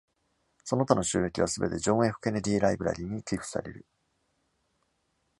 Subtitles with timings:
[0.63, 3.85] その他の収益はすべてジョン F ケネディ・ライブラリに寄付される。